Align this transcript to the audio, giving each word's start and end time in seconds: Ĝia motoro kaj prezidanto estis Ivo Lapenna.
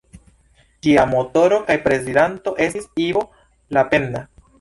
Ĝia 0.85 1.01
motoro 1.09 1.59
kaj 1.67 1.75
prezidanto 1.83 2.53
estis 2.67 2.87
Ivo 3.05 3.23
Lapenna. 3.79 4.25